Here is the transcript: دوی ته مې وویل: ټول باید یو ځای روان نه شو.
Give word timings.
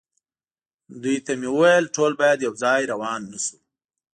دوی 1.01 1.17
ته 1.25 1.31
مې 1.39 1.49
وویل: 1.53 1.85
ټول 1.95 2.11
باید 2.21 2.43
یو 2.45 2.53
ځای 2.63 2.81
روان 2.91 3.21
نه 3.31 3.39
شو. 3.45 3.57